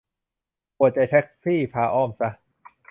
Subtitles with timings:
[0.77, 2.29] ปวดใจแท็กซี่ พาอ้อมซะ